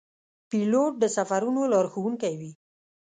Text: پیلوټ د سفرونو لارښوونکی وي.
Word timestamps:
پیلوټ 0.49 0.93
د 0.99 1.03
سفرونو 1.17 1.61
لارښوونکی 1.73 2.33
وي. 2.39 2.51